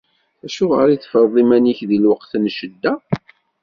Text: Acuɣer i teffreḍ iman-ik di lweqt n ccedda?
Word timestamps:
Acuɣer 0.45 0.87
i 0.89 0.97
teffreḍ 0.97 1.33
iman-ik 1.41 1.79
di 1.89 1.97
lweqt 2.03 2.31
n 2.37 2.45
ccedda? 2.53 2.93